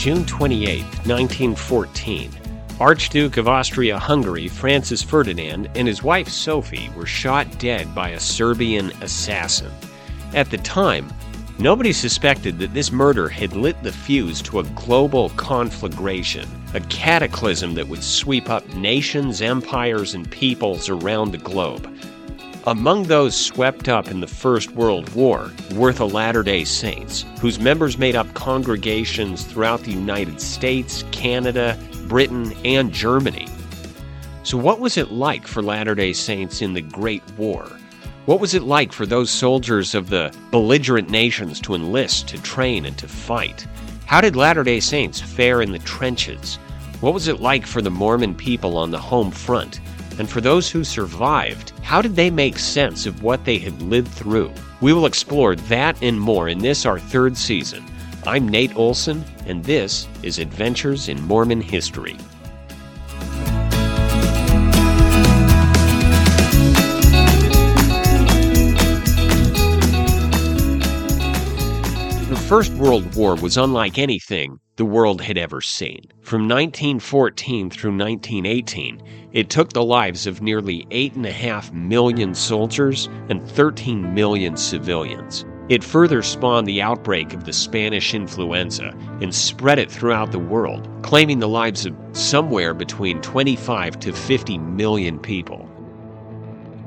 June 0.00 0.24
28, 0.24 0.80
1914, 1.04 2.30
Archduke 2.80 3.36
of 3.36 3.48
Austria 3.48 3.98
Hungary 3.98 4.48
Francis 4.48 5.02
Ferdinand 5.02 5.68
and 5.74 5.86
his 5.86 6.02
wife 6.02 6.26
Sophie 6.26 6.88
were 6.96 7.04
shot 7.04 7.46
dead 7.58 7.94
by 7.94 8.08
a 8.08 8.18
Serbian 8.18 8.92
assassin. 9.02 9.70
At 10.32 10.50
the 10.50 10.56
time, 10.56 11.12
nobody 11.58 11.92
suspected 11.92 12.58
that 12.60 12.72
this 12.72 12.90
murder 12.90 13.28
had 13.28 13.54
lit 13.54 13.82
the 13.82 13.92
fuse 13.92 14.40
to 14.40 14.60
a 14.60 14.64
global 14.74 15.28
conflagration, 15.36 16.48
a 16.72 16.80
cataclysm 16.80 17.74
that 17.74 17.86
would 17.86 18.02
sweep 18.02 18.48
up 18.48 18.66
nations, 18.72 19.42
empires, 19.42 20.14
and 20.14 20.30
peoples 20.30 20.88
around 20.88 21.30
the 21.30 21.36
globe. 21.36 21.94
Among 22.70 23.02
those 23.02 23.34
swept 23.34 23.88
up 23.88 24.12
in 24.12 24.20
the 24.20 24.28
First 24.28 24.70
World 24.76 25.12
War 25.12 25.50
were 25.74 25.92
the 25.92 26.06
Latter 26.06 26.44
day 26.44 26.62
Saints, 26.62 27.24
whose 27.40 27.58
members 27.58 27.98
made 27.98 28.14
up 28.14 28.32
congregations 28.34 29.42
throughout 29.42 29.80
the 29.80 29.90
United 29.90 30.40
States, 30.40 31.02
Canada, 31.10 31.76
Britain, 32.06 32.52
and 32.64 32.92
Germany. 32.92 33.48
So, 34.44 34.56
what 34.56 34.78
was 34.78 34.96
it 34.96 35.10
like 35.10 35.48
for 35.48 35.64
Latter 35.64 35.96
day 35.96 36.12
Saints 36.12 36.62
in 36.62 36.74
the 36.74 36.80
Great 36.80 37.24
War? 37.36 37.68
What 38.26 38.38
was 38.38 38.54
it 38.54 38.62
like 38.62 38.92
for 38.92 39.04
those 39.04 39.32
soldiers 39.32 39.96
of 39.96 40.08
the 40.08 40.32
belligerent 40.52 41.10
nations 41.10 41.60
to 41.62 41.74
enlist, 41.74 42.28
to 42.28 42.40
train, 42.40 42.84
and 42.84 42.96
to 42.98 43.08
fight? 43.08 43.66
How 44.06 44.20
did 44.20 44.36
Latter 44.36 44.62
day 44.62 44.78
Saints 44.78 45.20
fare 45.20 45.60
in 45.60 45.72
the 45.72 45.80
trenches? 45.80 46.54
What 47.00 47.14
was 47.14 47.26
it 47.26 47.40
like 47.40 47.66
for 47.66 47.82
the 47.82 47.90
Mormon 47.90 48.36
people 48.36 48.76
on 48.76 48.92
the 48.92 48.98
home 48.98 49.32
front? 49.32 49.80
And 50.20 50.28
for 50.28 50.42
those 50.42 50.70
who 50.70 50.84
survived, 50.84 51.72
how 51.80 52.02
did 52.02 52.14
they 52.14 52.28
make 52.28 52.58
sense 52.58 53.06
of 53.06 53.22
what 53.22 53.46
they 53.46 53.56
had 53.56 53.80
lived 53.80 54.08
through? 54.08 54.52
We 54.82 54.92
will 54.92 55.06
explore 55.06 55.56
that 55.56 55.96
and 56.02 56.20
more 56.20 56.46
in 56.46 56.58
this, 56.58 56.84
our 56.84 56.98
third 56.98 57.38
season. 57.38 57.86
I'm 58.26 58.46
Nate 58.46 58.76
Olson, 58.76 59.24
and 59.46 59.64
this 59.64 60.06
is 60.22 60.38
Adventures 60.38 61.08
in 61.08 61.22
Mormon 61.22 61.62
History. 61.62 62.18
First 72.50 72.72
World 72.72 73.14
War 73.14 73.36
was 73.36 73.56
unlike 73.56 73.96
anything 73.96 74.58
the 74.74 74.84
world 74.84 75.22
had 75.22 75.38
ever 75.38 75.60
seen. 75.60 76.00
From 76.20 76.48
1914 76.48 77.70
through 77.70 77.96
1918, 77.96 79.00
it 79.30 79.48
took 79.48 79.72
the 79.72 79.84
lives 79.84 80.26
of 80.26 80.42
nearly 80.42 80.84
8.5 80.90 81.72
million 81.72 82.34
soldiers 82.34 83.08
and 83.28 83.40
13 83.40 84.12
million 84.12 84.56
civilians. 84.56 85.44
It 85.68 85.84
further 85.84 86.22
spawned 86.22 86.66
the 86.66 86.82
outbreak 86.82 87.34
of 87.34 87.44
the 87.44 87.52
Spanish 87.52 88.14
influenza 88.14 88.96
and 89.20 89.32
spread 89.32 89.78
it 89.78 89.88
throughout 89.88 90.32
the 90.32 90.40
world, 90.40 90.88
claiming 91.02 91.38
the 91.38 91.46
lives 91.46 91.86
of 91.86 91.94
somewhere 92.10 92.74
between 92.74 93.20
25 93.20 94.00
to 94.00 94.12
50 94.12 94.58
million 94.58 95.20
people. 95.20 95.70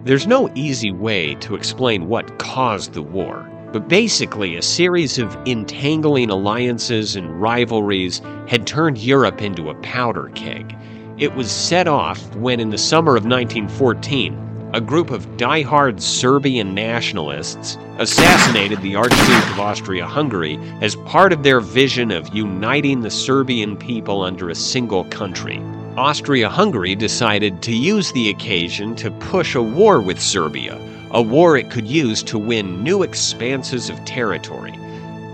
There's 0.03 0.27
no 0.27 0.51
easy 0.55 0.91
way 0.91 1.35
to 1.35 1.55
explain 1.55 2.09
what 2.09 2.37
caused 2.37 2.91
the 2.91 3.01
war, 3.01 3.49
but 3.73 3.87
basically, 3.87 4.55
a 4.55 4.61
series 4.61 5.17
of 5.17 5.35
entangling 5.47 6.29
alliances 6.29 7.15
and 7.15 7.41
rivalries 7.41 8.21
had 8.47 8.67
turned 8.67 8.99
Europe 8.99 9.41
into 9.41 9.71
a 9.71 9.75
powder 9.81 10.29
keg. 10.35 10.77
It 11.17 11.33
was 11.35 11.51
set 11.51 11.87
off 11.87 12.23
when, 12.35 12.59
in 12.59 12.69
the 12.69 12.77
summer 12.77 13.15
of 13.15 13.25
1914, 13.25 14.69
a 14.75 14.81
group 14.81 15.09
of 15.09 15.37
die-hard 15.37 16.01
Serbian 16.01 16.75
nationalists 16.75 17.79
assassinated 17.97 18.79
the 18.81 18.95
Archduke 18.95 19.51
of 19.51 19.59
Austria 19.59 20.05
Hungary 20.05 20.59
as 20.81 20.95
part 20.97 21.33
of 21.33 21.41
their 21.41 21.59
vision 21.59 22.11
of 22.11 22.33
uniting 22.33 23.01
the 23.01 23.11
Serbian 23.11 23.75
people 23.75 24.21
under 24.21 24.49
a 24.49 24.55
single 24.55 25.03
country. 25.05 25.57
Austria 25.97 26.47
Hungary 26.47 26.93
decided 26.93 27.63
to 27.63 27.75
use 27.75 28.11
the 28.11 28.29
occasion 28.29 28.95
to 28.95 29.09
push 29.11 29.55
a 29.55 29.61
war 29.61 29.99
with 29.99 30.21
Serbia 30.21 30.79
a 31.13 31.21
war 31.21 31.55
it 31.55 31.69
could 31.69 31.87
use 31.87 32.23
to 32.23 32.39
win 32.39 32.83
new 32.83 33.03
expanses 33.03 33.89
of 33.89 34.03
territory. 34.03 34.73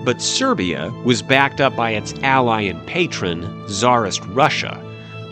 But 0.04 0.22
Serbia 0.22 0.92
was 1.04 1.22
backed 1.22 1.62
up 1.62 1.76
by 1.76 1.92
its 1.92 2.14
ally 2.22 2.62
and 2.62 2.86
patron, 2.86 3.66
Tsarist 3.68 4.24
Russia. 4.28 4.84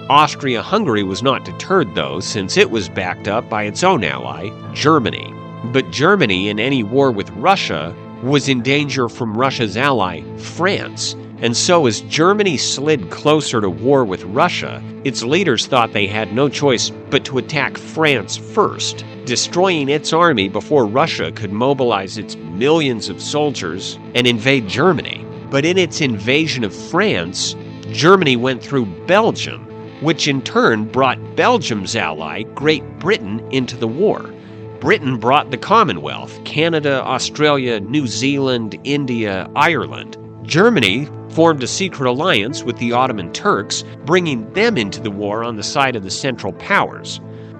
Austria 0.10 0.62
Hungary 0.62 1.04
was 1.04 1.22
not 1.22 1.44
deterred, 1.44 1.94
though, 1.96 2.22
since 2.22 2.56
it 2.56 2.72
was 2.72 2.88
backed 2.88 3.28
up 3.28 3.50
by 3.50 3.64
its 3.64 3.84
own 3.84 4.04
ally, 4.04 4.50
Germany. 4.74 5.34
But 5.66 5.92
Germany, 5.92 6.48
in 6.48 6.60
any 6.60 6.82
war 6.82 7.12
with 7.12 7.30
Russia, 7.32 7.94
was 8.24 8.48
in 8.48 8.62
danger 8.62 9.10
from 9.10 9.38
Russia's 9.38 9.76
ally, 9.76 10.22
France. 10.38 11.16
And 11.40 11.56
so, 11.56 11.86
as 11.86 12.02
Germany 12.02 12.58
slid 12.58 13.12
closer 13.12 13.62
to 13.62 13.70
war 13.70 14.04
with 14.04 14.24
Russia, 14.24 14.82
its 15.04 15.22
leaders 15.22 15.68
thought 15.68 15.94
they 15.94 16.08
had 16.08 16.34
no 16.34 16.50
choice 16.50 16.90
but 17.12 17.24
to 17.26 17.38
attack 17.38 17.78
France 17.78 18.36
first, 18.36 19.06
destroying 19.26 19.88
its 19.88 20.14
army 20.14 20.50
before 20.50 20.88
Russia 20.88 21.32
could 21.32 21.52
mobilize 21.52 22.18
its 22.18 22.36
millions 22.36 23.08
of 23.08 23.22
soldiers 23.22 24.00
and 24.16 24.26
invade 24.26 24.68
Germany. 24.68 25.24
But 25.52 25.64
in 25.64 25.78
its 25.78 26.02
invasion 26.02 26.64
of 26.64 26.74
France, 26.74 27.56
Germany 27.92 28.36
went 28.36 28.64
through 28.64 28.88
Belgium, 29.06 29.64
which 30.02 30.28
in 30.28 30.42
turn 30.42 30.86
brought 30.86 31.36
Belgium's 31.36 31.96
ally, 31.96 32.44
Great 32.56 32.84
Britain, 32.98 33.48
into 33.52 33.78
the 33.78 33.88
war. 33.88 34.34
Britain 34.80 35.18
brought 35.18 35.52
the 35.52 35.58
Commonwealth 35.58 36.44
Canada, 36.46 37.04
Australia, 37.04 37.80
New 37.80 38.08
Zealand, 38.08 38.80
India, 38.84 39.48
Ireland. 39.56 40.18
Germany 40.44 41.08
formed 41.30 41.64
a 41.64 41.68
secret 41.68 42.08
alliance 42.08 42.64
with 42.64 42.78
the 42.78 42.92
Ottoman 42.92 43.32
Turks, 43.34 43.84
bringing 44.06 44.52
them 44.54 44.78
into 44.78 45.02
the 45.02 45.12
war 45.12 45.44
on 45.44 45.56
the 45.56 45.64
side 45.64 45.96
of 45.96 46.04
the 46.04 46.12
Central 46.12 46.54
Powers. 46.54 47.20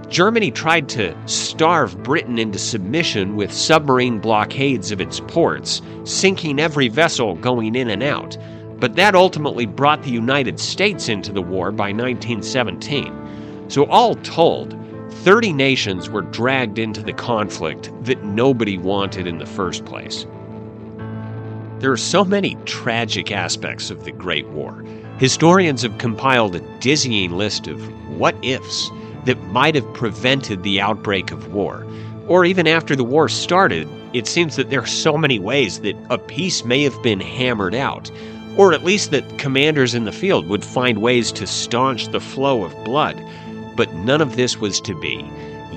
Germany 0.10 0.52
tried 0.52 0.88
to 0.90 1.16
starve 1.26 2.02
Britain 2.02 2.40
into 2.40 2.58
submission 2.58 3.36
with 3.36 3.52
submarine 3.52 4.20
blockades 4.20 4.92
of 4.92 5.02
its 5.02 5.20
ports, 5.20 5.82
sinking 6.06 6.60
every 6.60 6.88
vessel 6.88 7.36
going 7.36 7.76
in 7.76 7.90
and 7.90 8.02
out. 8.02 8.38
But 8.80 8.96
that 8.96 9.16
ultimately 9.16 9.66
brought 9.66 10.04
the 10.04 10.12
United 10.12 10.60
States 10.60 11.10
into 11.10 11.34
the 11.34 11.42
war 11.42 11.72
by 11.72 11.92
1917. 11.92 13.66
So, 13.68 13.86
all 13.88 14.16
told, 14.16 14.78
30 15.10 15.52
nations 15.52 16.10
were 16.10 16.22
dragged 16.22 16.80
into 16.80 17.02
the 17.02 17.12
conflict 17.12 17.92
that 18.04 18.24
nobody 18.24 18.78
wanted 18.78 19.28
in 19.28 19.40
the 19.40 19.46
first 19.46 19.84
place. 19.84 20.26
There 21.80 21.92
are 21.92 21.98
so 21.98 22.26
many 22.26 22.56
tragic 22.66 23.32
aspects 23.32 23.92
of 23.92 24.04
the 24.04 24.12
Great 24.12 24.48
War. 24.48 24.84
Historians 25.20 25.84
have 25.84 26.00
compiled 26.00 26.56
a 26.56 26.80
dizzying 26.80 27.38
list 27.38 27.68
of 27.68 27.80
what 28.18 28.36
ifs 28.42 28.90
that 29.26 29.40
might 29.50 29.76
have 29.76 29.94
prevented 29.94 30.64
the 30.64 30.82
outbreak 30.82 31.30
of 31.30 31.54
war. 31.54 31.86
Or 32.28 32.46
even 32.46 32.66
after 32.66 32.96
the 32.96 33.04
war 33.04 33.30
started, 33.30 33.88
it 34.12 34.26
seems 34.26 34.56
that 34.56 34.72
there 34.72 34.82
are 34.82 34.88
so 34.88 35.20
many 35.20 35.38
ways 35.38 35.82
that 35.82 35.96
a 36.10 36.18
peace 36.18 36.66
may 36.66 36.82
have 36.82 37.00
been 37.04 37.20
hammered 37.20 37.76
out, 37.76 38.10
or 38.58 38.74
at 38.74 38.84
least 38.84 39.12
that 39.12 39.38
commanders 39.38 39.94
in 39.94 40.06
the 40.06 40.12
field 40.12 40.48
would 40.48 40.66
find 40.66 40.98
ways 40.98 41.32
to 41.34 41.46
staunch 41.46 42.08
the 42.08 42.20
flow 42.20 42.64
of 42.64 42.86
blood. 42.86 43.24
But 43.76 43.94
none 43.94 44.22
of 44.22 44.36
this 44.36 44.58
was 44.58 44.82
to 44.82 45.00
be. 45.00 45.30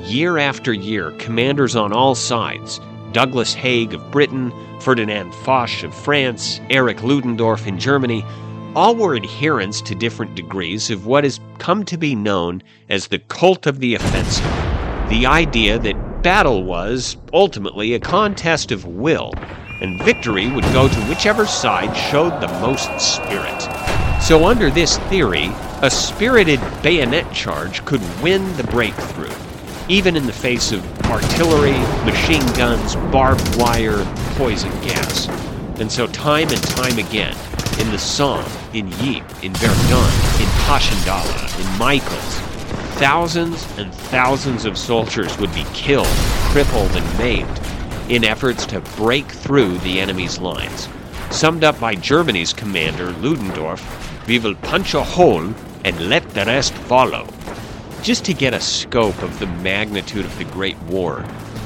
Year 0.06 0.38
after 0.38 0.72
year, 0.72 1.10
commanders 1.18 1.76
on 1.76 1.92
all 1.92 2.14
sides 2.14 2.80
Douglas 3.12 3.54
Haig 3.54 3.94
of 3.94 4.10
Britain, 4.10 4.53
Ferdinand 4.81 5.34
Foch 5.34 5.82
of 5.82 5.94
France, 5.94 6.60
Erich 6.71 7.03
Ludendorff 7.03 7.66
in 7.66 7.78
Germany 7.78 8.25
all 8.76 8.94
were 8.94 9.16
adherents 9.16 9.80
to 9.80 9.95
different 9.95 10.34
degrees 10.36 10.91
of 10.91 11.07
what 11.07 11.24
has 11.24 11.41
come 11.59 11.84
to 11.84 11.97
be 11.97 12.15
known 12.15 12.62
as 12.89 13.09
the 13.09 13.18
cult 13.18 13.66
of 13.66 13.80
the 13.80 13.95
offensive. 13.97 14.45
The 15.09 15.27
idea 15.27 15.78
that 15.80 16.22
battle 16.22 16.62
was, 16.62 17.16
ultimately, 17.33 17.95
a 17.95 17.98
contest 17.98 18.71
of 18.71 18.84
will, 18.84 19.33
and 19.80 20.01
victory 20.04 20.48
would 20.48 20.65
go 20.65 20.86
to 20.86 21.01
whichever 21.06 21.47
side 21.47 21.97
showed 21.97 22.41
the 22.41 22.48
most 22.60 22.89
spirit. 23.01 23.60
So, 24.22 24.47
under 24.47 24.71
this 24.71 24.98
theory, 25.09 25.51
a 25.83 25.91
spirited 25.91 26.60
bayonet 26.83 27.33
charge 27.33 27.84
could 27.84 28.03
win 28.22 28.56
the 28.56 28.65
breakthrough, 28.65 29.34
even 29.91 30.16
in 30.16 30.25
the 30.25 30.33
face 30.33 30.71
of 30.71 31.03
artillery, 31.07 31.77
machine 32.04 32.47
guns, 32.53 32.95
barbed 33.10 33.57
wire, 33.57 34.04
poison 34.37 34.71
gas. 34.83 35.27
And 35.81 35.91
so, 35.91 36.07
time 36.07 36.48
and 36.48 36.63
time 36.63 36.97
again, 36.97 37.37
in 37.81 37.91
the 37.91 37.98
Somme, 37.98 38.48
in 38.72 38.87
Ypres, 39.01 39.42
in 39.42 39.53
Verdun, 39.54 40.13
in 40.39 40.48
Passchendaele, 40.63 41.60
in 41.60 41.78
Michaels, 41.78 42.39
thousands 43.01 43.66
and 43.78 43.92
thousands 43.92 44.65
of 44.65 44.78
soldiers 44.78 45.37
would 45.39 45.53
be 45.54 45.65
killed, 45.75 46.07
crippled, 46.53 46.92
and 46.92 47.19
maimed 47.19 47.60
in 48.09 48.22
efforts 48.22 48.66
to 48.66 48.81
break 48.97 49.27
through 49.27 49.77
the 49.78 50.01
enemy's 50.01 50.39
lines. 50.39 50.89
Summed 51.33 51.65
up 51.65 51.81
by 51.81 51.97
Germany's 51.97 52.53
commander, 52.53 53.10
Ludendorff, 53.15 53.83
we 54.28 54.39
will 54.39 54.54
punch 54.54 54.95
a 54.95 55.03
hole 55.03 55.53
and 55.84 56.09
let 56.09 56.28
the 56.31 56.45
rest 56.45 56.75
follow. 56.75 57.27
Just 58.02 58.24
to 58.24 58.32
get 58.32 58.54
a 58.54 58.60
scope 58.60 59.22
of 59.22 59.38
the 59.38 59.47
magnitude 59.47 60.24
of 60.24 60.38
the 60.38 60.44
Great 60.44 60.78
War, 60.84 61.22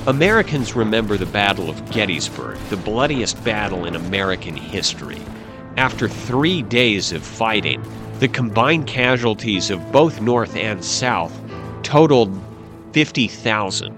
Americans 0.08 0.75
remember 0.75 1.16
the 1.16 1.26
Battle 1.26 1.70
of 1.70 1.88
Gettysburg, 1.92 2.58
the 2.70 2.76
bloodiest 2.76 3.42
battle 3.44 3.84
in 3.84 3.94
American 3.94 4.56
history. 4.56 5.20
After 5.76 6.08
three 6.08 6.60
days 6.62 7.12
of 7.12 7.22
fighting, 7.22 7.84
the 8.19 8.26
combined 8.26 8.88
casualties 8.88 9.70
of 9.70 9.92
both 9.92 10.20
North 10.20 10.56
and 10.56 10.84
South 10.84 11.32
totaled 11.84 12.37
50,000. 12.92 13.94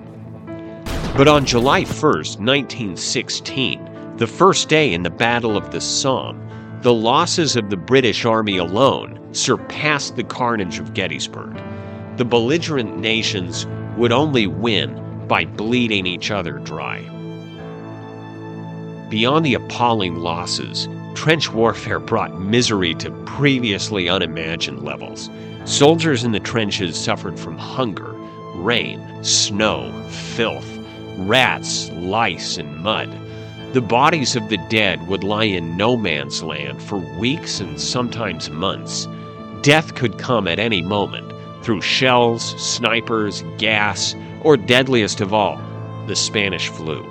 But 1.17 1.29
on 1.29 1.47
July 1.47 1.85
1st, 1.85 2.39
1916, 2.39 4.17
the 4.19 4.27
first 4.27 4.69
day 4.69 4.93
in 4.93 5.03
the 5.03 5.11
Battle 5.11 5.57
of 5.57 5.71
the 5.71 5.81
Somme, 5.81 6.47
the 6.83 6.93
losses 6.93 7.57
of 7.57 7.71
the 7.71 7.79
British 7.79 8.27
Army 8.27 8.59
alone 8.59 9.19
surpassed 9.33 10.17
the 10.17 10.25
carnage 10.25 10.79
of 10.79 10.93
Gettysburg. 10.93 11.59
The 12.17 12.25
belligerent 12.25 12.99
nations 12.99 13.67
would 13.99 14.11
only 14.11 14.47
win 14.47 15.27
by 15.29 15.45
bleeding 15.45 16.07
each 16.07 16.31
other 16.31 16.59
dry. 16.61 17.01
Beyond 19.11 19.45
the 19.45 19.53
appalling 19.53 20.17
losses, 20.17 20.89
trench 21.15 21.53
warfare 21.53 22.01
brought 22.01 22.41
misery 22.41 22.95
to 22.95 23.11
previously 23.27 24.09
unimagined 24.09 24.83
levels. 24.83 25.29
Soldiers 25.67 26.25
in 26.25 26.33
the 26.33 26.41
trenches 26.41 26.99
suffered 26.99 27.39
from 27.39 27.59
hunger, 27.59 28.15
rain, 28.55 29.23
snow, 29.23 29.93
filth, 30.09 30.67
rats, 31.19 31.91
lice, 31.93 32.57
and 32.57 32.79
mud. 32.79 33.11
The 33.75 33.83
bodies 33.83 34.37
of 34.37 34.49
the 34.49 34.59
dead 34.71 35.07
would 35.07 35.23
lie 35.23 35.45
in 35.45 35.77
no 35.77 35.99
man's 35.99 36.43
land 36.43 36.83
for 36.83 36.97
weeks 37.19 37.61
and 37.61 37.79
sometimes 37.79 38.49
months. 38.49 39.07
Death 39.61 39.95
could 39.95 40.17
come 40.17 40.49
at 40.49 40.59
any 40.59 40.81
moment 40.81 41.36
through 41.67 41.81
shells, 41.81 42.55
snipers, 42.63 43.43
gas, 43.59 44.15
or 44.43 44.57
deadliest 44.57 45.21
of 45.21 45.35
all, 45.35 45.61
the 46.07 46.15
Spanish 46.15 46.69
flu. 46.69 47.03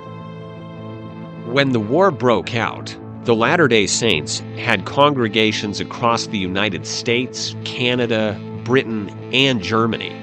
When 1.44 1.72
the 1.72 1.78
war 1.78 2.10
broke 2.10 2.54
out, 2.54 2.96
the 3.24 3.34
Latter 3.34 3.68
day 3.68 3.86
Saints 3.86 4.38
had 4.56 4.86
congregations 4.86 5.78
across 5.78 6.26
the 6.28 6.38
United 6.38 6.86
States, 6.86 7.54
Canada, 7.64 8.40
Britain, 8.64 9.10
and 9.30 9.62
Germany. 9.62 10.16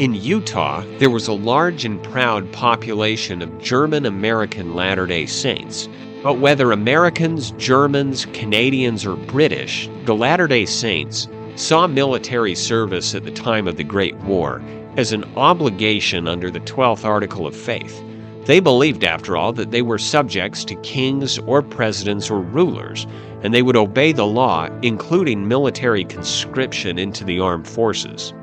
In 0.00 0.14
Utah, 0.14 0.82
there 0.98 1.10
was 1.10 1.28
a 1.28 1.32
large 1.32 1.84
and 1.84 2.02
proud 2.02 2.50
population 2.50 3.42
of 3.42 3.62
German 3.62 4.06
American 4.06 4.74
Latter 4.74 5.06
day 5.06 5.26
Saints. 5.26 5.88
But 6.24 6.38
whether 6.38 6.72
Americans, 6.72 7.52
Germans, 7.58 8.26
Canadians, 8.32 9.06
or 9.06 9.14
British, 9.14 9.88
the 10.04 10.16
Latter 10.16 10.48
day 10.48 10.64
Saints 10.64 11.28
saw 11.56 11.86
military 11.86 12.54
service 12.54 13.14
at 13.14 13.24
the 13.24 13.30
time 13.30 13.68
of 13.68 13.76
the 13.76 13.84
Great 13.84 14.16
War 14.18 14.62
as 14.96 15.12
an 15.12 15.24
obligation 15.36 16.28
under 16.28 16.50
the 16.50 16.60
12th 16.60 17.04
Article 17.04 17.46
of 17.46 17.56
Faith. 17.56 18.02
They 18.46 18.60
believed, 18.60 19.04
after 19.04 19.36
all, 19.36 19.52
that 19.54 19.70
they 19.70 19.82
were 19.82 19.98
subjects 19.98 20.64
to 20.66 20.74
kings 20.76 21.38
or 21.38 21.62
presidents 21.62 22.30
or 22.30 22.40
rulers, 22.40 23.06
and 23.42 23.54
they 23.54 23.62
would 23.62 23.76
obey 23.76 24.12
the 24.12 24.26
law, 24.26 24.68
including 24.82 25.48
military 25.48 26.04
conscription 26.04 26.98
into 26.98 27.24
the 27.24 27.40
armed 27.40 27.66
forces. 27.66 28.34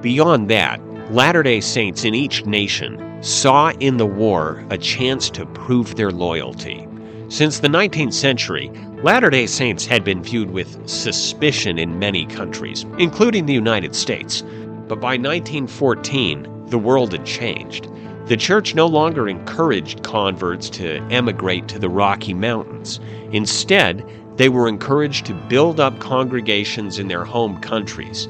Beyond 0.00 0.48
that, 0.50 0.80
Latter 1.10 1.42
day 1.42 1.60
Saints 1.60 2.04
in 2.04 2.14
each 2.14 2.46
nation 2.46 3.20
saw 3.20 3.72
in 3.80 3.96
the 3.96 4.06
war 4.06 4.64
a 4.70 4.78
chance 4.78 5.28
to 5.30 5.44
prove 5.44 5.96
their 5.96 6.12
loyalty. 6.12 6.86
Since 7.28 7.58
the 7.58 7.68
19th 7.68 8.12
century, 8.12 8.70
Latter 9.02 9.30
day 9.30 9.46
Saints 9.46 9.86
had 9.86 10.04
been 10.04 10.22
viewed 10.22 10.50
with 10.50 10.86
suspicion 10.86 11.78
in 11.78 11.98
many 11.98 12.26
countries, 12.26 12.84
including 12.98 13.46
the 13.46 13.54
United 13.54 13.96
States. 13.96 14.42
But 14.88 15.00
by 15.00 15.16
1914, 15.16 16.66
the 16.66 16.78
world 16.78 17.12
had 17.12 17.24
changed. 17.24 17.88
The 18.26 18.36
church 18.36 18.74
no 18.74 18.86
longer 18.86 19.26
encouraged 19.26 20.02
converts 20.02 20.68
to 20.70 21.00
emigrate 21.10 21.66
to 21.68 21.78
the 21.78 21.88
Rocky 21.88 22.34
Mountains. 22.34 23.00
Instead, 23.32 24.04
they 24.36 24.50
were 24.50 24.68
encouraged 24.68 25.24
to 25.26 25.34
build 25.48 25.80
up 25.80 25.98
congregations 25.98 26.98
in 26.98 27.08
their 27.08 27.24
home 27.24 27.58
countries. 27.62 28.28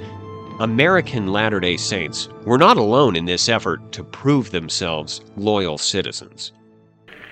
American 0.60 1.32
Latter 1.32 1.58
day 1.58 1.78
Saints 1.78 2.28
were 2.46 2.58
not 2.58 2.76
alone 2.76 3.16
in 3.16 3.24
this 3.24 3.48
effort 3.48 3.90
to 3.90 4.04
prove 4.04 4.52
themselves 4.52 5.20
loyal 5.36 5.78
citizens. 5.78 6.52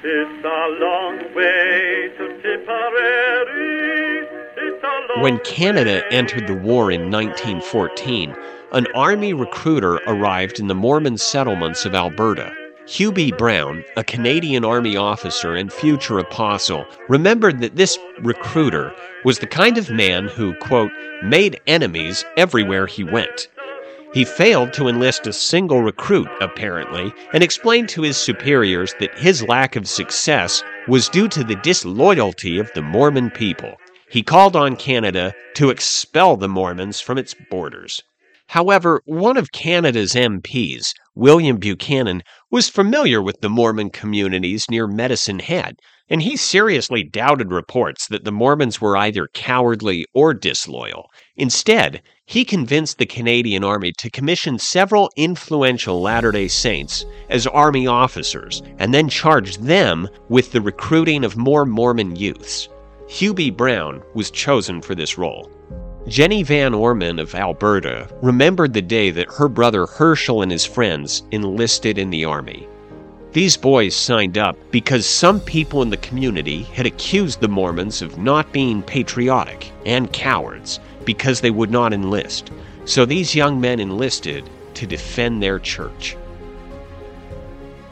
It's 0.03 0.45
a 0.45 0.85
long 0.85 1.35
way. 1.37 1.98
When 5.21 5.39
Canada 5.41 6.03
entered 6.13 6.47
the 6.47 6.55
war 6.55 6.91
in 6.91 7.11
1914, 7.11 8.35
an 8.73 8.87
Army 8.95 9.35
recruiter 9.35 9.97
arrived 10.07 10.61
in 10.61 10.69
the 10.69 10.75
Mormon 10.75 11.19
settlements 11.19 11.85
of 11.85 11.95
Alberta. 11.95 12.55
Hugh 12.87 13.13
B. 13.13 13.33
Brown, 13.33 13.85
a 13.99 14.05
Canadian 14.05 14.65
Army 14.65 14.97
officer 14.97 15.55
and 15.55 15.71
future 15.71 16.19
apostle, 16.19 16.87
remembered 17.09 17.61
that 17.61 17.77
this 17.77 17.99
recruiter 18.23 18.95
was 19.25 19.41
the 19.41 19.47
kind 19.47 19.77
of 19.77 19.91
man 19.91 20.29
who, 20.29 20.55
quote, 20.55 20.91
made 21.23 21.61
enemies 21.67 22.25
everywhere 22.39 22.87
he 22.87 23.05
went. 23.05 23.49
He 24.15 24.25
failed 24.25 24.73
to 24.73 24.89
enlist 24.89 25.27
a 25.27 25.33
single 25.35 25.83
recruit, 25.83 26.29
apparently, 26.41 27.13
and 27.35 27.43
explained 27.43 27.91
to 27.91 28.03
his 28.03 28.17
superiors 28.17 28.95
that 29.01 29.19
his 29.19 29.43
lack 29.43 29.77
of 29.77 29.87
success 29.87 30.63
was 30.87 31.11
due 31.11 31.29
to 31.29 31.45
the 31.45 31.57
disloyalty 31.57 32.59
of 32.59 32.71
the 32.75 32.81
Mormon 32.81 33.31
people. 33.31 33.77
He 34.11 34.23
called 34.23 34.57
on 34.57 34.77
Canada 34.77 35.35
to 35.57 35.69
expel 35.69 36.39
the 36.39 36.49
Mormons 36.49 37.01
from 37.01 37.19
its 37.19 37.35
borders. 37.51 38.03
However, 38.47 39.03
one 39.05 39.37
of 39.37 39.53
Canada's 39.53 40.15
MPs, 40.15 40.95
William 41.15 41.59
Buchanan, 41.59 42.23
was 42.51 42.71
familiar 42.71 43.21
with 43.21 43.43
the 43.43 43.51
Mormon 43.51 43.91
communities 43.91 44.65
near 44.71 44.87
Medicine 44.87 45.41
Hat, 45.41 45.79
and 46.11 46.23
he 46.23 46.37
seriously 46.37 47.03
doubted 47.03 47.53
reports 47.53 48.09
that 48.09 48.25
the 48.25 48.33
Mormons 48.33 48.81
were 48.81 48.97
either 48.97 49.29
cowardly 49.35 50.07
or 50.15 50.35
disloyal. 50.35 51.11
Instead, 51.37 52.03
he 52.27 52.45
convinced 52.45 52.99
the 52.99 53.07
Canadian 53.07 53.65
Army 53.65 53.93
to 53.99 54.11
commission 54.11 54.59
several 54.59 55.11
influential 55.17 56.01
Latter 56.01 56.33
day 56.33 56.49
Saints 56.49 57.05
as 57.31 57.47
Army 57.47 57.87
officers 57.87 58.63
and 58.79 58.93
then 58.93 59.09
charged 59.09 59.63
them 59.63 60.09
with 60.29 60.53
the 60.53 60.61
recruiting 60.61 61.25
of 61.25 61.37
more 61.37 61.65
Mormon 61.65 62.17
youths. 62.17 62.69
B. 63.35 63.51
Brown 63.51 64.03
was 64.15 64.31
chosen 64.31 64.83
for 64.83 64.95
this 64.95 65.17
role. 65.17 65.51
Jenny 66.07 66.43
Van 66.43 66.75
Orman 66.75 67.19
of 67.19 67.35
Alberta 67.35 68.09
remembered 68.23 68.73
the 68.73 68.83
day 68.83 69.11
that 69.11 69.33
her 69.33 69.49
brother 69.49 69.87
Herschel 69.87 70.43
and 70.43 70.51
his 70.51 70.65
friends 70.65 71.23
enlisted 71.31 71.99
in 71.99 72.11
the 72.11 72.25
Army. 72.25 72.67
These 73.33 73.59
boys 73.59 73.95
signed 73.95 74.39
up 74.39 74.57
because 74.71 75.05
some 75.05 75.39
people 75.41 75.83
in 75.83 75.91
the 75.91 75.99
community 75.99 76.63
had 76.63 76.87
accused 76.87 77.41
the 77.41 77.49
Mormons 77.49 78.01
of 78.01 78.17
not 78.17 78.53
being 78.53 78.83
patriotic 78.83 79.71
and 79.85 80.11
cowards 80.13 80.81
because 81.05 81.43
they 81.43 81.51
would 81.51 81.71
not 81.71 81.93
enlist. 81.93 82.51
So 82.87 83.05
these 83.05 83.35
young 83.35 83.61
men 83.61 83.81
enlisted 83.81 84.49
to 84.75 84.87
defend 84.87 85.43
their 85.43 85.59
church. 85.59 86.17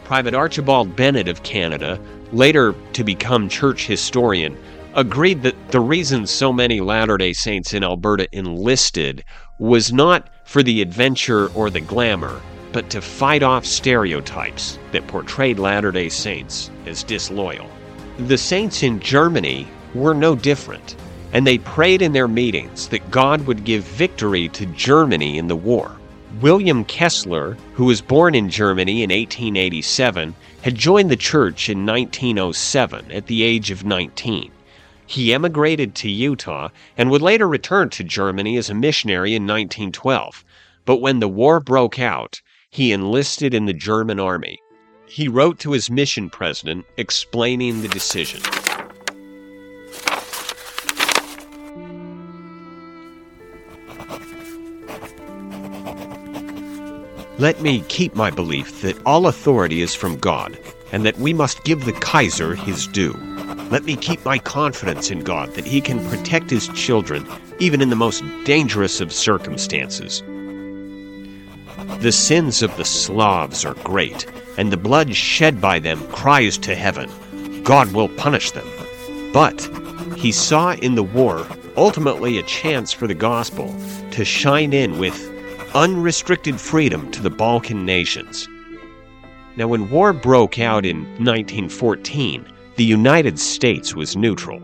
Private 0.04 0.34
Archibald 0.34 0.96
Bennett 0.96 1.28
of 1.28 1.42
Canada, 1.42 2.00
later 2.32 2.74
to 2.94 3.04
become 3.04 3.50
church 3.50 3.86
historian, 3.86 4.56
agreed 4.94 5.42
that 5.42 5.70
the 5.70 5.80
reason 5.80 6.26
so 6.26 6.50
many 6.50 6.80
Latter 6.80 7.18
day 7.18 7.34
Saints 7.34 7.74
in 7.74 7.84
Alberta 7.84 8.26
enlisted 8.32 9.22
was 9.58 9.92
not 9.92 10.30
for 10.46 10.62
the 10.62 10.80
adventure 10.80 11.48
or 11.48 11.68
the 11.68 11.80
glamour, 11.80 12.40
but 12.76 12.90
to 12.90 13.00
fight 13.00 13.42
off 13.42 13.64
stereotypes 13.64 14.78
that 14.92 15.06
portrayed 15.06 15.58
Latter 15.58 15.90
day 15.90 16.10
Saints 16.10 16.70
as 16.84 17.02
disloyal. 17.02 17.70
The 18.18 18.36
Saints 18.36 18.82
in 18.82 19.00
Germany 19.00 19.66
were 19.94 20.12
no 20.12 20.36
different, 20.36 20.94
and 21.32 21.46
they 21.46 21.56
prayed 21.56 22.02
in 22.02 22.12
their 22.12 22.28
meetings 22.28 22.86
that 22.88 23.10
God 23.10 23.46
would 23.46 23.64
give 23.64 23.82
victory 23.82 24.48
to 24.50 24.66
Germany 24.66 25.38
in 25.38 25.48
the 25.48 25.56
war. 25.56 25.96
William 26.42 26.84
Kessler, 26.84 27.56
who 27.72 27.86
was 27.86 28.02
born 28.02 28.34
in 28.34 28.50
Germany 28.50 29.02
in 29.02 29.08
1887, 29.08 30.34
had 30.60 30.74
joined 30.74 31.10
the 31.10 31.16
church 31.16 31.70
in 31.70 31.86
1907 31.86 33.10
at 33.10 33.26
the 33.26 33.42
age 33.42 33.70
of 33.70 33.86
19. 33.86 34.50
He 35.06 35.32
emigrated 35.32 35.94
to 35.94 36.10
Utah 36.10 36.68
and 36.98 37.10
would 37.10 37.22
later 37.22 37.48
return 37.48 37.88
to 37.88 38.04
Germany 38.04 38.58
as 38.58 38.68
a 38.68 38.74
missionary 38.74 39.34
in 39.34 39.46
1912. 39.46 40.44
But 40.84 41.00
when 41.00 41.20
the 41.20 41.26
war 41.26 41.58
broke 41.58 41.98
out, 41.98 42.42
he 42.70 42.92
enlisted 42.92 43.54
in 43.54 43.66
the 43.66 43.72
German 43.72 44.20
army. 44.20 44.60
He 45.06 45.28
wrote 45.28 45.58
to 45.60 45.72
his 45.72 45.90
mission 45.90 46.30
president 46.30 46.84
explaining 46.96 47.82
the 47.82 47.88
decision. 47.88 48.42
Let 57.38 57.60
me 57.60 57.84
keep 57.88 58.14
my 58.14 58.30
belief 58.30 58.80
that 58.80 59.00
all 59.04 59.26
authority 59.26 59.82
is 59.82 59.94
from 59.94 60.16
God, 60.16 60.58
and 60.90 61.04
that 61.04 61.18
we 61.18 61.34
must 61.34 61.64
give 61.64 61.84
the 61.84 61.92
Kaiser 61.92 62.54
his 62.54 62.86
due. 62.86 63.14
Let 63.68 63.82
me 63.82 63.96
keep 63.96 64.24
my 64.24 64.38
confidence 64.38 65.10
in 65.10 65.24
God 65.24 65.54
that 65.54 65.66
He 65.66 65.80
can 65.80 65.98
protect 66.08 66.50
His 66.50 66.68
children 66.68 67.26
even 67.58 67.80
in 67.80 67.90
the 67.90 67.96
most 67.96 68.22
dangerous 68.44 69.00
of 69.00 69.12
circumstances. 69.12 70.22
The 72.00 72.12
sins 72.12 72.62
of 72.62 72.76
the 72.76 72.84
Slavs 72.84 73.64
are 73.64 73.74
great, 73.74 74.26
and 74.58 74.72
the 74.72 74.76
blood 74.76 75.14
shed 75.14 75.60
by 75.60 75.78
them 75.78 76.06
cries 76.08 76.58
to 76.58 76.74
heaven. 76.74 77.10
God 77.62 77.92
will 77.92 78.08
punish 78.08 78.50
them. 78.50 78.66
But 79.32 79.68
he 80.16 80.32
saw 80.32 80.72
in 80.74 80.94
the 80.94 81.02
war 81.02 81.46
ultimately 81.76 82.38
a 82.38 82.42
chance 82.42 82.92
for 82.92 83.06
the 83.06 83.14
gospel 83.14 83.74
to 84.12 84.24
shine 84.24 84.72
in 84.72 84.98
with 84.98 85.32
unrestricted 85.74 86.60
freedom 86.60 87.10
to 87.12 87.22
the 87.22 87.30
Balkan 87.30 87.84
nations. 87.84 88.48
Now, 89.56 89.68
when 89.68 89.90
war 89.90 90.12
broke 90.12 90.58
out 90.58 90.84
in 90.84 91.04
1914, 91.18 92.46
the 92.76 92.84
United 92.84 93.38
States 93.38 93.94
was 93.94 94.16
neutral. 94.16 94.60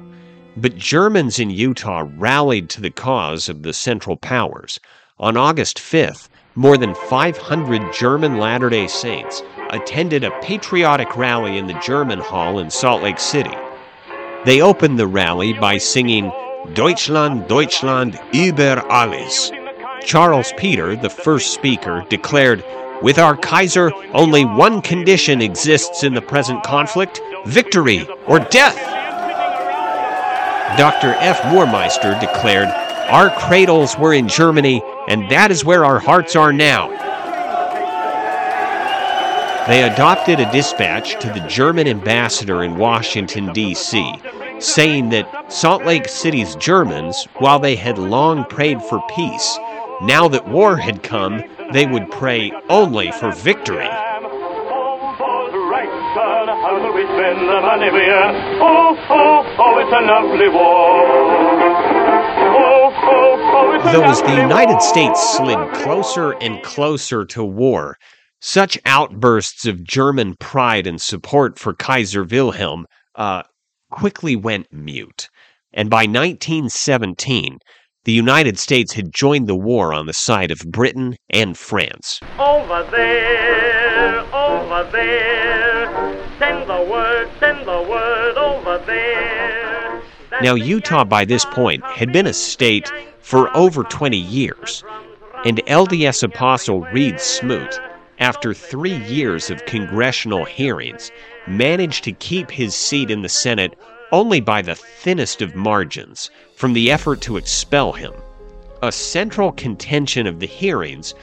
But 0.57 0.77
Germans 0.77 1.39
in 1.39 1.51
Utah 1.51 2.07
rallied 2.17 2.69
to 2.71 2.81
the 2.83 2.91
cause 2.91 3.49
of 3.49 3.63
the 3.63 3.73
Central 3.73 4.17
Powers. 4.17 4.79
On 5.19 5.37
August 5.37 5.79
5th, 5.79 6.29
more 6.55 6.77
than 6.77 6.95
500 6.95 7.93
German 7.93 8.39
Latter 8.39 8.69
day 8.69 8.87
Saints 8.87 9.43
attended 9.71 10.23
a 10.23 10.39
patriotic 10.41 11.17
rally 11.17 11.57
in 11.59 11.67
the 11.67 11.81
German 11.85 12.19
Hall 12.19 12.59
in 12.59 12.71
Salt 12.71 13.03
Lake 13.03 13.19
City. 13.19 13.55
They 14.45 14.61
opened 14.61 14.99
the 14.99 15.07
rally 15.07 15.53
by 15.55 15.79
singing 15.79 16.31
Deutschland, 16.75 17.49
Deutschland 17.49 18.21
über 18.33 18.85
alles. 18.91 19.51
Charles 20.05 20.53
Peter, 20.57 20.97
the 20.97 21.09
first 21.09 21.55
speaker, 21.55 22.05
declared, 22.11 22.65
With 23.03 23.19
our 23.19 23.37
Kaiser, 23.37 23.93
only 24.13 24.45
one 24.45 24.83
condition 24.83 25.41
exists 25.41 26.03
in 26.03 26.13
the 26.13 26.23
present 26.23 26.63
conflict 26.65 27.21
victory 27.47 28.07
or 28.27 28.41
death. 28.41 28.77
Dr. 30.77 31.15
F. 31.19 31.41
Moormeister 31.43 32.19
declared, 32.19 32.69
Our 33.13 33.29
cradles 33.29 33.99
were 33.99 34.15
in 34.15 34.27
Germany, 34.27 34.83
and 35.07 35.31
that 35.31 35.51
is 35.51 35.67
where 35.67 35.85
our 35.85 35.99
hearts 35.99 36.35
are 36.35 36.51
now. 36.51 36.89
They 39.69 39.83
adopted 39.83 40.41
a 40.41 40.51
dispatch 40.51 41.21
to 41.21 41.29
the 41.29 41.47
German 41.47 41.87
ambassador 41.89 42.63
in 42.63 42.79
Washington, 42.79 43.53
D.C., 43.53 44.15
saying 44.61 45.11
that 45.11 45.53
Salt 45.53 45.85
Lake 45.85 46.09
City's 46.09 46.57
Germans, 46.57 47.29
while 47.35 47.59
they 47.59 47.77
had 47.77 47.99
long 47.99 48.47
prayed 48.47 48.81
for 48.83 49.03
peace, 49.15 49.59
now 50.01 50.27
that 50.29 50.49
war 50.49 50.79
had 50.79 51.03
come, 51.03 51.45
they 51.75 51.85
would 51.85 52.11
pray 52.11 52.51
only 52.71 53.13
for 53.13 53.31
victory. 53.31 53.91
Oh, 58.59 58.97
oh, 59.11 59.57
oh, 59.59 59.79
it's 59.81 59.93
a 59.93 60.01
lovely 60.01 60.49
war. 60.49 61.62
Though 63.93 64.05
as 64.05 64.23
the 64.23 64.37
United 64.37 64.81
States 64.81 65.37
slid 65.37 65.73
closer 65.75 66.33
and 66.33 66.63
closer 66.63 67.25
to 67.27 67.45
war, 67.45 67.99
such 68.41 68.79
outbursts 68.87 69.67
of 69.67 69.85
German 69.85 70.35
pride 70.37 70.87
and 70.87 71.01
support 71.01 71.59
for 71.59 71.75
Kaiser 71.75 72.25
Wilhelm 72.25 72.87
uh, 73.15 73.43
quickly 73.91 74.35
went 74.35 74.73
mute. 74.73 75.29
And 75.73 75.89
by 75.89 76.07
1917, 76.07 77.59
the 78.05 78.13
United 78.13 78.59
States 78.59 78.95
had 78.95 79.15
joined 79.15 79.47
the 79.47 79.55
war 79.55 79.93
on 79.93 80.07
the 80.07 80.13
side 80.13 80.51
of 80.51 80.61
Britain 80.67 81.17
and 81.31 81.57
France. 81.57 82.19
Over 82.39 82.87
there, 82.91 84.21
over 84.35 84.91
there, 84.91 86.37
send 86.39 86.69
the 86.69 86.83
word, 86.83 87.31
send 87.39 87.41
the 87.41 87.42
word 87.42 87.42
Now, 90.43 90.57
Utah 90.57 91.05
by 91.05 91.25
this 91.25 91.45
point 91.45 91.85
had 91.85 92.13
been 92.13 92.27
a 92.27 92.33
state 92.33 92.91
for 93.21 93.57
over 93.57 93.85
20 93.85 94.17
years, 94.17 94.83
and 95.45 95.59
LDS 95.67 96.25
Apostle 96.25 96.81
Reed 96.81 97.21
Smoot, 97.21 97.81
after 98.19 98.53
three 98.53 98.97
years 99.05 99.51
of 99.51 99.65
congressional 99.67 100.45
hearings, 100.45 101.13
managed 101.47 102.03
to 102.03 102.13
keep 102.13 102.51
his 102.51 102.75
seat 102.75 103.09
in 103.09 103.23
the 103.23 103.29
Senate 103.29 103.79
only 104.11 104.41
by 104.41 104.63
the 104.63 104.75
thinnest 104.75 105.43
of 105.43 105.55
margins 105.55 106.29
from 106.57 106.73
the 106.73 106.91
effort 106.91 107.21
to 107.21 107.37
expel 107.37 107.93
him. 107.93 108.13
A 108.83 108.91
central 108.91 109.53
contention 109.53 110.27
of 110.27 110.41
the 110.41 110.47
hearings 110.47 111.15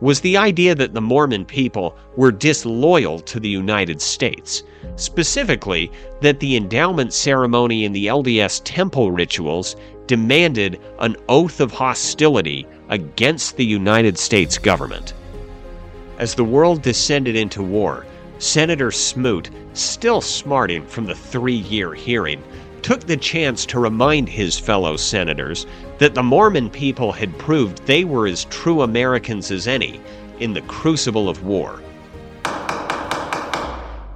was 0.00 0.20
the 0.20 0.36
idea 0.36 0.74
that 0.74 0.94
the 0.94 1.00
Mormon 1.00 1.44
people 1.44 1.96
were 2.16 2.30
disloyal 2.30 3.18
to 3.20 3.40
the 3.40 3.48
United 3.48 4.00
States, 4.00 4.62
specifically, 4.96 5.90
that 6.20 6.40
the 6.40 6.56
endowment 6.56 7.12
ceremony 7.12 7.84
and 7.84 7.94
the 7.94 8.06
LDS 8.06 8.60
temple 8.64 9.10
rituals 9.10 9.76
demanded 10.06 10.80
an 11.00 11.16
oath 11.28 11.60
of 11.60 11.72
hostility 11.72 12.66
against 12.88 13.56
the 13.56 13.64
United 13.64 14.18
States 14.18 14.58
government. 14.58 15.14
As 16.18 16.34
the 16.34 16.44
world 16.44 16.82
descended 16.82 17.36
into 17.36 17.62
war, 17.62 18.06
Senator 18.38 18.90
Smoot, 18.90 19.50
still 19.72 20.20
smarting 20.20 20.86
from 20.86 21.06
the 21.06 21.14
three 21.14 21.54
year 21.54 21.94
hearing, 21.94 22.42
took 22.86 23.04
the 23.08 23.16
chance 23.16 23.66
to 23.66 23.80
remind 23.80 24.28
his 24.28 24.60
fellow 24.60 24.96
senators 24.96 25.66
that 25.98 26.14
the 26.14 26.22
Mormon 26.22 26.70
people 26.70 27.10
had 27.10 27.36
proved 27.36 27.84
they 27.84 28.04
were 28.04 28.28
as 28.28 28.44
true 28.44 28.82
Americans 28.82 29.50
as 29.50 29.66
any 29.66 30.00
in 30.38 30.52
the 30.52 30.60
crucible 30.60 31.28
of 31.28 31.42
war. 31.42 31.82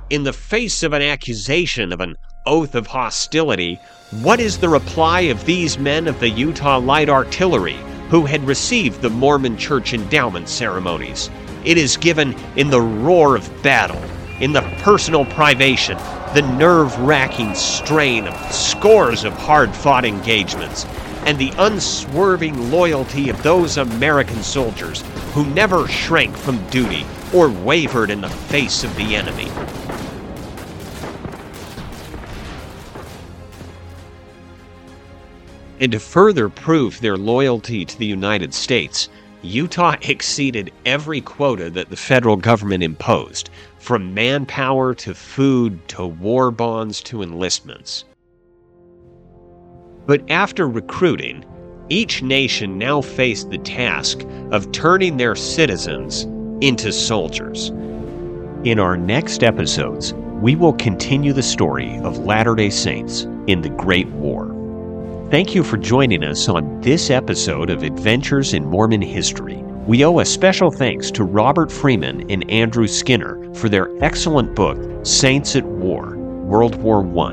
In 0.09 0.23
the 0.23 0.33
face 0.33 0.85
of 0.85 0.93
an 0.93 1.03
accusation 1.03 1.93
of 1.93 2.01
an 2.01 2.15
oath 2.47 2.77
of 2.77 2.87
hostility, 2.87 3.77
what 4.23 4.39
is 4.39 4.59
the 4.59 4.69
reply 4.69 5.23
of 5.23 5.45
these 5.45 5.77
men 5.77 6.07
of 6.07 6.21
the 6.21 6.31
Utah 6.31 6.79
Light 6.79 7.09
Artillery 7.09 7.77
who 8.09 8.25
had 8.25 8.47
received 8.47 9.03
the 9.03 9.11
Mormon 9.11 9.57
church 9.57 9.95
endowment 9.95 10.49
ceremonies? 10.49 11.29
It 11.65 11.77
is 11.77 11.97
given 11.97 12.37
in 12.55 12.71
the 12.71 12.81
roar 12.81 13.35
of 13.35 13.63
battle, 13.65 14.01
in 14.39 14.53
the 14.53 14.63
personal 14.79 15.25
privation, 15.25 15.99
the 16.35 16.43
nerve 16.43 16.97
wracking 17.01 17.55
strain 17.57 18.29
of 18.29 18.53
scores 18.53 19.25
of 19.25 19.33
hard 19.33 19.75
fought 19.75 20.05
engagements, 20.05 20.87
and 21.27 21.37
the 21.39 21.53
unswerving 21.59 22.71
loyalty 22.71 23.29
of 23.29 23.43
those 23.43 23.79
American 23.79 24.43
soldiers 24.43 25.03
who 25.33 25.45
never 25.47 25.89
shrank 25.89 26.37
from 26.37 26.65
duty 26.69 27.05
or 27.35 27.51
wavered 27.51 28.11
in 28.11 28.21
the 28.21 28.29
face 28.29 28.85
of 28.85 28.95
the 28.97 29.17
enemy. 29.17 29.51
And 35.81 35.93
to 35.93 35.99
further 35.99 36.49
prove 36.49 37.01
their 37.01 37.17
loyalty 37.17 37.85
to 37.85 37.99
the 37.99 38.07
United 38.07 38.55
States, 38.55 39.09
Utah 39.43 39.97
exceeded 40.03 40.73
every 40.85 41.21
quota 41.21 41.71
that 41.71 41.89
the 41.89 41.97
federal 41.97 42.37
government 42.37 42.83
imposed, 42.83 43.51
from 43.81 44.13
manpower 44.13 44.95
to 44.95 45.15
food 45.15 45.89
to 45.89 46.07
war 46.07 46.51
bonds 46.51 47.03
to 47.03 47.23
enlistments. 47.23 48.05
But 50.07 50.31
after 50.31 50.69
recruiting, 50.69 51.45
each 51.89 52.23
nation 52.23 52.77
now 52.77 53.01
faced 53.01 53.51
the 53.51 53.59
task 53.59 54.21
of 54.53 54.71
turning 54.71 55.17
their 55.17 55.35
citizens 55.35 56.25
into 56.61 56.93
soldiers. 56.93 57.71
In 58.65 58.79
our 58.79 58.99
next 58.99 59.43
episodes, 59.43 60.13
we 60.43 60.57
will 60.57 60.75
continue 60.75 61.33
the 61.33 61.43
story 61.43 61.97
of 62.01 62.19
Latter 62.19 62.55
day 62.55 62.71
Saints 62.71 63.23
in 63.47 63.63
the 63.63 63.71
Great 63.71 64.09
War. 64.09 64.55
Thank 65.31 65.55
you 65.55 65.65
for 65.65 65.79
joining 65.79 66.23
us 66.23 66.49
on 66.51 66.81
this 66.83 67.09
episode 67.09 67.71
of 67.71 67.83
Adventures 67.83 68.53
in 68.53 68.67
Mormon 68.67 69.01
History. 69.01 69.57
We 69.87 70.05
owe 70.05 70.19
a 70.19 70.27
special 70.27 70.71
thanks 70.71 71.11
to 71.13 71.25
Robert 71.25 71.73
Freeman 71.73 72.31
and 72.31 72.49
Andrew 72.51 72.87
Skinner 72.87 73.40
for 73.55 73.69
their 73.69 73.91
excellent 74.03 74.55
book, 74.55 74.79
Saints 75.05 75.57
at 75.57 75.65
War 75.65 76.17
World 76.17 76.77
War 76.77 77.01
I. 77.27 77.33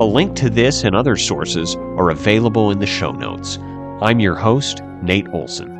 A 0.00 0.04
link 0.04 0.34
to 0.36 0.50
this 0.50 0.84
and 0.84 0.96
other 0.96 1.16
sources 1.16 1.76
are 1.76 2.10
available 2.10 2.70
in 2.70 2.78
the 2.78 2.86
show 2.86 3.12
notes. 3.12 3.58
I'm 4.02 4.18
your 4.18 4.34
host, 4.34 4.82
Nate 5.02 5.28
Olson. 5.32 5.79